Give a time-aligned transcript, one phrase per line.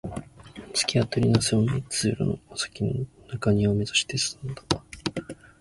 [0.73, 4.63] 突き当たりの狭い通路の先の中庭を目指して進んだ